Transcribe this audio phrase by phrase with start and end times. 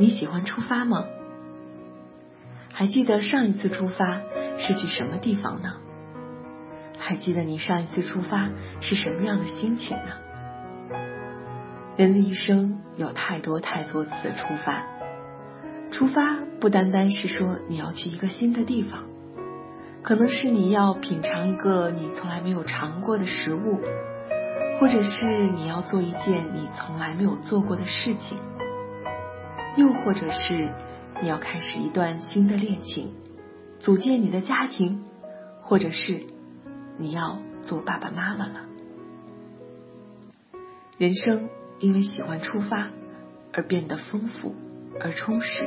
[0.00, 1.04] 你喜欢出发吗？
[2.72, 4.22] 还记得上一次出发
[4.58, 5.74] 是去什么地方呢？
[6.98, 8.48] 还记得你上一次出发
[8.80, 10.96] 是什么样的心情呢？
[11.98, 14.86] 人的一生有太多太多次的出发，
[15.92, 19.04] 出发不单单是说你要去一个新的地方，
[20.02, 23.78] 可能是你要品尝一个你从来没有尝过的食物，
[24.80, 28.38] 或者是你要做一件你从来没有做过的事情，
[29.80, 30.68] 又或者是
[31.22, 33.14] 你要开始一段新的恋情，
[33.78, 35.06] 组建你的家庭，
[35.62, 36.26] 或者是
[36.98, 38.66] 你要做爸爸妈妈了。
[40.98, 41.48] 人生
[41.78, 42.90] 因为喜欢出发
[43.54, 44.54] 而变得丰富
[45.00, 45.64] 而充实。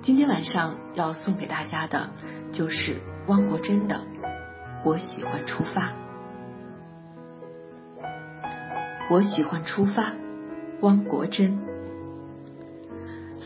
[0.00, 2.08] 今天晚上要送给大家的
[2.54, 3.96] 就是汪国真的
[4.82, 5.90] 《我喜欢出发》。
[9.10, 10.14] 我喜欢出发，
[10.80, 11.67] 汪国真。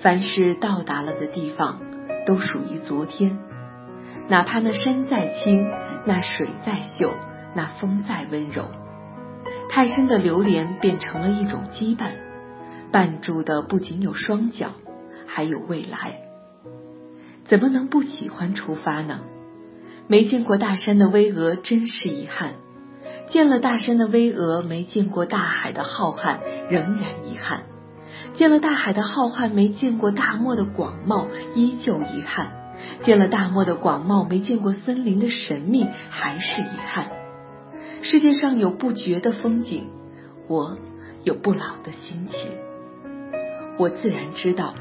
[0.02, 1.80] 凡是到达了的地方，
[2.26, 3.38] 都属于昨天。
[4.28, 5.64] 哪怕那山再青，
[6.04, 7.14] 那水再秀，
[7.54, 8.64] 那风再温柔，
[9.70, 12.14] 太深的流连变成了一种羁绊，
[12.92, 14.72] 绊住的不仅有双脚，
[15.28, 16.16] 还有未来。
[17.44, 19.20] 怎么能不喜欢出发呢？
[20.08, 22.54] 没见过大山的巍峨，真是遗憾；
[23.28, 27.60] 见了大山的巍峨，没见过大海的浩瀚，仍然遗憾；
[28.34, 32.52] 见了大海的浩瀚，没见过大漠的广袤，依旧遗憾。
[33.00, 37.08] 见了大漠的广袤，没见过森林的神秘，还是遗憾。
[38.02, 39.88] 世界上有不绝的风景，
[40.48, 40.76] 我
[41.22, 42.50] 有不老的心情。
[43.78, 44.74] 我自然知道，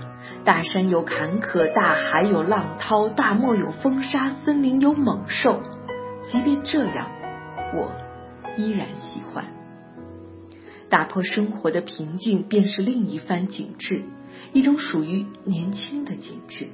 [0.43, 5.61] 大山有坎坷，大海有浪涛，大漠有风沙，森林有猛兽。
[6.23, 7.07] 即便这样，
[7.75, 7.91] 我
[8.57, 9.45] 依然喜欢。
[10.91, 14.03] 打破生活的平静，便是另一番景致，
[14.51, 16.67] 一种属于年轻的景致。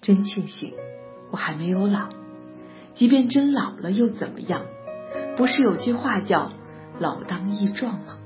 [0.00, 0.74] 真庆幸，
[1.32, 2.10] 我还没有老。
[2.94, 4.62] 即便真老了又怎么样？
[5.36, 6.52] 不是有句话叫
[7.00, 8.18] “老当益壮”吗？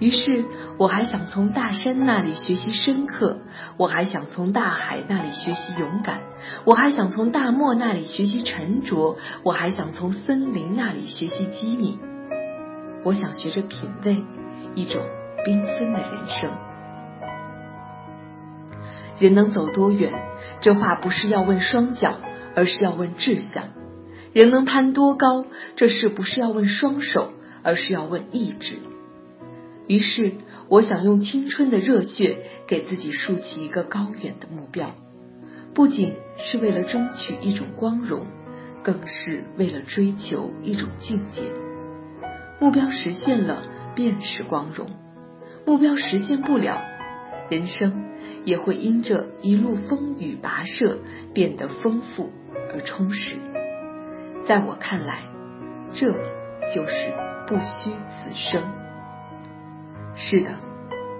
[0.00, 0.44] 于是，
[0.76, 3.38] 我还想从大山那里学习深刻，
[3.76, 6.20] 我还想从大海那里学习勇敢，
[6.64, 12.00] 我还想从大漠那里学习沉着，我还想从森林那里学习机敏。
[13.06, 14.24] 我想学着品味
[14.74, 15.00] 一种
[15.44, 16.50] 缤纷的人生。
[19.20, 20.12] 人能走多远？
[20.60, 22.18] 这话不是要问双脚，
[22.56, 23.68] 而是要问志向。
[24.32, 25.46] 人能攀多高？
[25.76, 27.30] 这事不是要问双手，
[27.62, 28.80] 而是要问意志。
[29.86, 30.32] 于是，
[30.68, 34.96] 我想用青春的热血，给自己竖起一个高远的目标，
[35.74, 38.26] 不仅是为了争取一种光荣，
[38.82, 41.44] 更是为了追求一种境界。
[42.60, 43.62] 目标实现了，
[43.94, 44.86] 便是光荣；
[45.66, 46.80] 目标实现不了，
[47.50, 48.04] 人生。
[48.44, 50.98] 也会因这一路风雨跋涉
[51.34, 52.30] 变得丰富
[52.72, 53.36] 而充实。
[54.46, 55.22] 在我看来，
[55.92, 56.12] 这
[56.72, 57.12] 就是
[57.48, 58.62] 不虚此生。
[60.14, 60.50] 是的，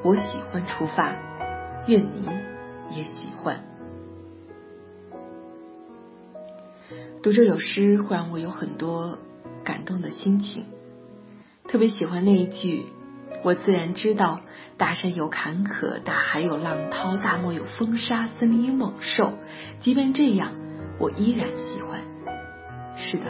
[0.05, 1.17] 我喜欢出发，
[1.89, 2.29] 愿你
[2.97, 3.65] 也喜欢。
[7.25, 9.19] 读者有诗会让我有很多
[9.65, 10.65] 感动的心情，
[11.77, 12.87] 特别喜欢那一句。
[13.45, 14.41] 我自然知道，
[14.79, 19.35] 大山有坎坷，大海有浪涛，大漠有风沙，森林有猛兽。
[19.81, 20.55] 即便这样，
[20.99, 22.01] 我依然喜欢。
[22.97, 23.27] 是的，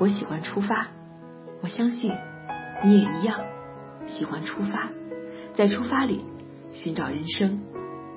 [0.00, 0.88] 我喜欢出发。
[1.62, 2.12] 我相信
[2.84, 3.42] 你也一样，
[4.08, 4.88] 喜欢出发，
[5.54, 6.24] 在出发里
[6.72, 7.60] 寻找人生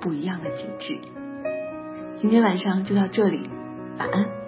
[0.00, 0.98] 不一样的景致。
[2.16, 3.48] 今天晚上就到这里，
[3.96, 4.41] 晚安。